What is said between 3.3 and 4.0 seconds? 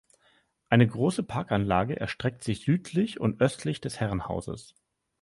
östlich des